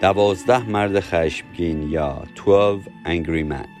دوازده 0.00 0.70
مرد 0.70 1.00
خشمگین 1.00 1.90
یا 1.90 2.22
12 2.34 2.90
Angry 3.04 3.44
Men. 3.52 3.79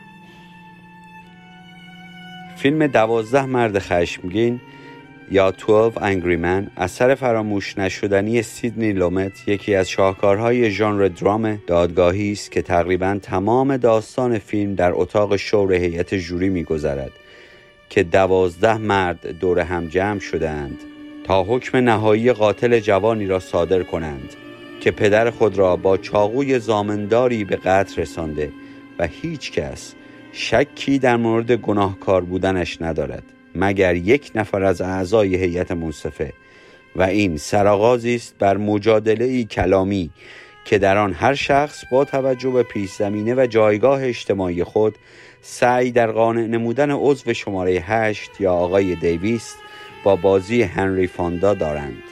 فیلم 2.62 2.86
دوازده 2.86 3.46
مرد 3.46 3.78
خشمگین 3.78 4.60
یا 5.30 5.50
12 5.50 6.00
Angry 6.00 6.42
Men 6.42 6.70
اثر 6.76 7.14
فراموش 7.14 7.78
نشدنی 7.78 8.42
سیدنی 8.42 8.92
لومت 8.92 9.48
یکی 9.48 9.74
از 9.74 9.90
شاهکارهای 9.90 10.70
ژانر 10.70 11.08
درام 11.08 11.58
دادگاهی 11.66 12.32
است 12.32 12.50
که 12.50 12.62
تقریبا 12.62 13.18
تمام 13.22 13.76
داستان 13.76 14.38
فیلم 14.38 14.74
در 14.74 14.92
اتاق 14.94 15.36
شور 15.36 15.72
هیئت 15.72 16.14
جوری 16.14 16.48
میگذرد 16.48 17.12
که 17.90 18.02
دوازده 18.02 18.76
مرد 18.76 19.26
دور 19.26 19.58
هم 19.58 19.86
جمع 19.86 20.20
شدند 20.20 20.78
تا 21.24 21.42
حکم 21.44 21.78
نهایی 21.78 22.32
قاتل 22.32 22.78
جوانی 22.78 23.26
را 23.26 23.38
صادر 23.38 23.82
کنند 23.82 24.34
که 24.80 24.90
پدر 24.90 25.30
خود 25.30 25.58
را 25.58 25.76
با 25.76 25.96
چاقوی 25.96 26.58
زامنداری 26.58 27.44
به 27.44 27.56
قتل 27.56 28.02
رسانده 28.02 28.52
و 28.98 29.06
هیچ 29.06 29.52
کس 29.52 29.94
شکی 30.32 30.98
در 30.98 31.16
مورد 31.16 31.52
گناهکار 31.52 32.24
بودنش 32.24 32.82
ندارد 32.82 33.22
مگر 33.54 33.94
یک 33.94 34.30
نفر 34.34 34.62
از 34.64 34.80
اعضای 34.80 35.36
هیئت 35.36 35.72
منصفه 35.72 36.32
و 36.96 37.02
این 37.02 37.36
سرآغازی 37.36 38.14
است 38.14 38.34
بر 38.38 38.56
مجادله 38.56 39.24
ای 39.24 39.44
کلامی 39.44 40.10
که 40.64 40.78
در 40.78 40.96
آن 40.96 41.12
هر 41.12 41.34
شخص 41.34 41.84
با 41.92 42.04
توجه 42.04 42.50
به 42.50 42.62
پیش 42.62 42.90
زمینه 42.90 43.34
و 43.34 43.46
جایگاه 43.46 44.04
اجتماعی 44.04 44.64
خود 44.64 44.94
سعی 45.42 45.90
در 45.90 46.10
قانع 46.12 46.46
نمودن 46.46 46.90
عضو 46.90 47.34
شماره 47.34 47.72
هشت 47.72 48.30
یا 48.40 48.52
آقای 48.52 48.94
دیویست 48.94 49.56
با 50.04 50.16
بازی 50.16 50.62
هنری 50.62 51.06
فاندا 51.06 51.54
دارند. 51.54 52.09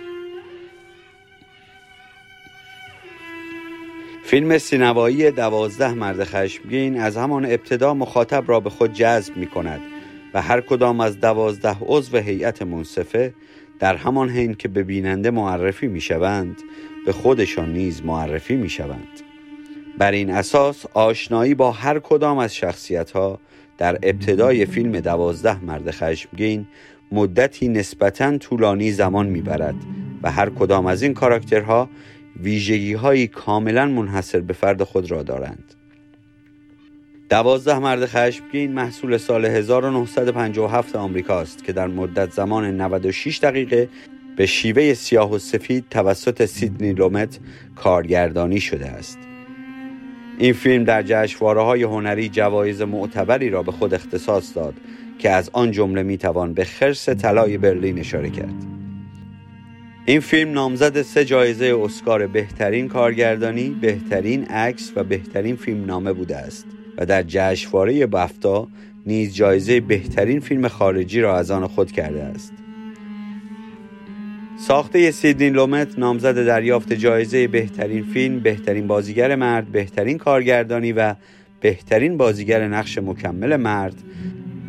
فیلم 4.28 4.58
سینمایی 4.58 5.30
دوازده 5.30 5.94
مرد 5.94 6.24
خشمگین 6.24 7.00
از 7.00 7.16
همان 7.16 7.44
ابتدا 7.44 7.94
مخاطب 7.94 8.44
را 8.46 8.60
به 8.60 8.70
خود 8.70 8.92
جذب 8.92 9.36
می 9.36 9.46
کند 9.46 9.80
و 10.34 10.42
هر 10.42 10.60
کدام 10.60 11.00
از 11.00 11.20
دوازده 11.20 11.76
عضو 11.80 12.16
هیئت 12.16 12.62
منصفه 12.62 13.34
در 13.78 13.96
همان 13.96 14.30
حین 14.30 14.54
که 14.54 14.68
به 14.68 14.82
بیننده 14.82 15.30
معرفی 15.30 15.86
می 15.86 16.00
شوند 16.00 16.56
به 17.06 17.12
خودشان 17.12 17.72
نیز 17.72 18.04
معرفی 18.04 18.56
می 18.56 18.68
شوند 18.68 19.20
بر 19.98 20.12
این 20.12 20.30
اساس 20.30 20.86
آشنایی 20.94 21.54
با 21.54 21.72
هر 21.72 21.98
کدام 21.98 22.38
از 22.38 22.54
شخصیت 22.54 23.10
ها 23.10 23.38
در 23.78 23.98
ابتدای 24.02 24.66
فیلم 24.66 25.00
دوازده 25.00 25.64
مرد 25.64 25.90
خشمگین 25.90 26.66
مدتی 27.12 27.68
نسبتا 27.68 28.38
طولانی 28.38 28.92
زمان 28.92 29.26
می‌برد 29.26 29.76
و 30.22 30.30
هر 30.30 30.50
کدام 30.50 30.86
از 30.86 31.02
این 31.02 31.14
کاراکترها 31.14 31.88
ویژگی 32.42 32.92
هایی 32.92 33.26
کاملا 33.26 33.86
منحصر 33.86 34.40
به 34.40 34.52
فرد 34.52 34.82
خود 34.82 35.10
را 35.10 35.22
دارند. 35.22 35.74
دوازده 37.30 37.78
مرد 37.78 38.06
خشمگین 38.06 38.72
محصول 38.72 39.16
سال 39.16 39.44
1957 39.44 40.96
آمریکاست 40.96 41.64
که 41.64 41.72
در 41.72 41.86
مدت 41.86 42.32
زمان 42.32 42.80
96 42.80 43.38
دقیقه 43.38 43.88
به 44.36 44.46
شیوه 44.46 44.94
سیاه 44.94 45.32
و 45.32 45.38
سفید 45.38 45.84
توسط 45.90 46.44
سیدنی 46.44 46.92
لومت 46.92 47.38
کارگردانی 47.76 48.60
شده 48.60 48.86
است. 48.86 49.18
این 50.38 50.52
فیلم 50.52 50.84
در 50.84 51.02
جشنواره 51.02 51.62
های 51.62 51.82
هنری 51.82 52.28
جوایز 52.28 52.82
معتبری 52.82 53.50
را 53.50 53.62
به 53.62 53.72
خود 53.72 53.94
اختصاص 53.94 54.56
داد 54.56 54.74
که 55.18 55.30
از 55.30 55.50
آن 55.52 55.70
جمله 55.70 56.02
می‌توان 56.02 56.54
به 56.54 56.64
خرس 56.64 57.08
طلای 57.08 57.58
برلین 57.58 57.98
اشاره 57.98 58.30
کرد. 58.30 58.67
این 60.08 60.20
فیلم 60.20 60.52
نامزد 60.52 61.02
سه 61.02 61.24
جایزه 61.24 61.76
اسکار 61.82 62.26
بهترین 62.26 62.88
کارگردانی، 62.88 63.70
بهترین 63.80 64.44
عکس 64.44 64.92
و 64.96 65.04
بهترین 65.04 65.56
فیلم 65.56 65.84
نامه 65.84 66.12
بوده 66.12 66.36
است 66.36 66.66
و 66.98 67.06
در 67.06 67.22
جشنواره 67.22 68.06
بفتا 68.06 68.68
نیز 69.06 69.34
جایزه 69.34 69.80
بهترین 69.80 70.40
فیلم 70.40 70.68
خارجی 70.68 71.20
را 71.20 71.38
از 71.38 71.50
آن 71.50 71.66
خود 71.66 71.92
کرده 71.92 72.22
است. 72.22 72.52
ساخته 74.58 75.10
سیدنی 75.10 75.50
لومت 75.50 75.98
نامزد 75.98 76.46
دریافت 76.46 76.92
جایزه 76.92 77.48
بهترین 77.48 78.04
فیلم، 78.04 78.40
بهترین 78.40 78.86
بازیگر 78.86 79.34
مرد، 79.36 79.72
بهترین 79.72 80.18
کارگردانی 80.18 80.92
و 80.92 81.14
بهترین 81.60 82.16
بازیگر 82.16 82.68
نقش 82.68 82.98
مکمل 82.98 83.56
مرد 83.56 83.94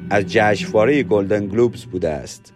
از 0.10 0.26
جشنواره 0.28 1.04
گلدن 1.04 1.48
گلوبز 1.48 1.86
بوده 1.86 2.10
است. 2.10 2.54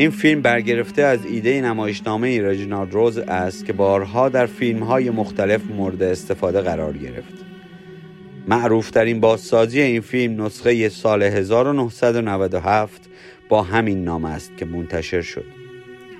این 0.00 0.10
فیلم 0.10 0.42
برگرفته 0.42 1.02
از 1.02 1.24
ایده 1.24 1.60
نمایشنامه 1.60 2.42
رجینالد 2.42 2.94
روز 2.94 3.18
است 3.18 3.66
که 3.66 3.72
بارها 3.72 4.28
در 4.28 4.46
فیلم 4.46 4.82
های 4.82 5.10
مختلف 5.10 5.60
مورد 5.70 6.02
استفاده 6.02 6.60
قرار 6.60 6.96
گرفت. 6.96 7.34
معروفترین 8.48 9.20
بازسازی 9.20 9.80
این 9.80 10.00
فیلم 10.00 10.44
نسخه 10.44 10.88
سال 10.88 11.22
1997 11.22 13.02
با 13.48 13.62
همین 13.62 14.04
نام 14.04 14.24
است 14.24 14.52
که 14.56 14.64
منتشر 14.64 15.22
شد. 15.22 15.44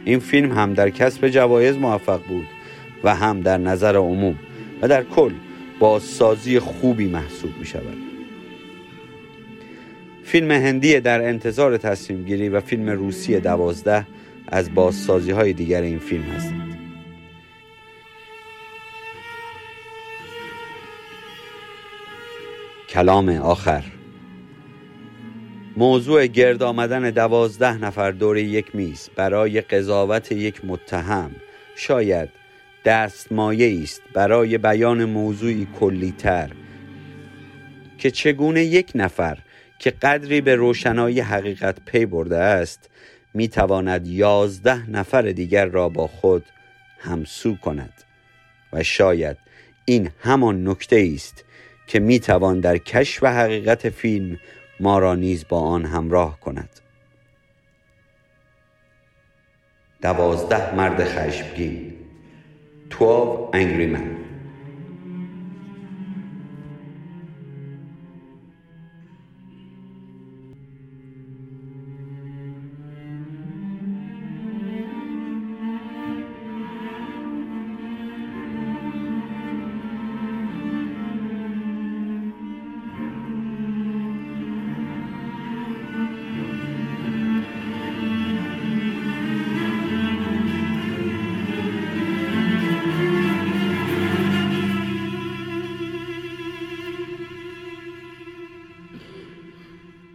این 0.05 0.19
فیلم 0.19 0.53
هم 0.53 0.75
در 0.75 0.91
کسب 0.91 1.29
جوایز 1.29 1.77
موفق 1.77 2.21
بود 2.29 2.47
و 3.05 3.15
هم 3.15 3.41
در 3.41 3.59
نظر 3.59 3.97
عموم 3.97 4.39
و 4.83 4.89
در 4.89 5.03
کل 5.03 5.33
بازسازی 5.79 6.59
خوبی 6.59 7.07
محسوب 7.07 7.51
می 7.59 7.67
شود 7.67 8.20
فیلم 10.31 10.51
هندی 10.51 11.01
در 11.01 11.29
انتظار 11.29 11.77
تصمیم 11.77 12.25
گیری 12.25 12.49
و 12.49 12.61
فیلم 12.61 12.91
روسی 12.91 13.41
دوازده 13.41 14.07
از 14.49 14.75
بازسازی 14.75 15.31
های 15.31 15.53
دیگر 15.53 15.83
این 15.83 15.99
فیلم 15.99 16.23
هستند. 16.23 16.79
کلام 22.89 23.29
آخر. 23.29 23.85
موضوع 25.77 26.27
گرد 26.27 26.63
آمدن 26.63 27.11
دوازده 27.11 27.79
نفر 27.85 28.11
دور 28.11 28.37
یک 28.37 28.77
میز 28.77 29.11
برای 29.17 29.61
قضاوت 29.61 30.33
یک 30.33 30.65
متهم 30.65 31.31
شاید 31.77 32.29
دستمایه 32.85 33.83
است 33.83 34.03
برای 34.13 34.59
بیان 34.59 35.05
موضوعی 35.05 35.67
کلیتر 35.81 36.51
که 37.99 38.11
چگونه 38.11 38.65
یک 38.65 38.93
نفر 38.95 39.39
که 39.81 39.91
قدری 39.91 40.41
به 40.41 40.55
روشنایی 40.55 41.21
حقیقت 41.21 41.81
پی 41.85 42.07
برده 42.07 42.39
است 42.39 42.91
می 43.35 43.49
تواند 43.49 44.07
یازده 44.07 44.91
نفر 44.91 45.23
دیگر 45.23 45.67
را 45.67 45.89
با 45.89 46.07
خود 46.07 46.45
همسو 46.99 47.57
کند. 47.57 47.93
و 48.73 48.83
شاید 48.83 49.37
این 49.85 50.11
همان 50.21 50.69
نکته 50.69 51.11
است 51.15 51.45
که 51.87 52.01
می 52.01 52.21
توان 52.21 52.61
در 52.61 52.79
کشف 52.79 53.25
حقیقت 53.25 53.89
فیلم 53.89 54.39
ما 54.81 54.99
را 54.99 55.15
نیز 55.15 55.45
با 55.49 55.61
آن 55.61 55.85
همراه 55.85 56.41
کند. 56.41 56.81
دوازده 60.03 60.75
مرد 60.75 61.05
خشمگین. 61.05 61.93
12 62.91 63.51
Angry 63.53 63.87
Men. 63.87 64.20